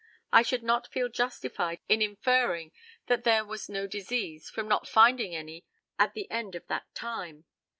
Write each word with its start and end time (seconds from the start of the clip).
I 0.33 0.41
should 0.41 0.63
not 0.63 0.91
feel 0.91 1.09
justified 1.09 1.79
in 1.87 2.01
inferring 2.01 2.71
that 3.05 3.23
there 3.23 3.45
was 3.45 3.69
no 3.69 3.85
disease 3.85 4.49
from 4.49 4.67
not 4.67 4.87
finding 4.87 5.35
any 5.35 5.63
at 5.99 6.15
the 6.15 6.27
end 6.31 6.55
of 6.55 6.65
that 6.69 6.87
time. 6.95 7.45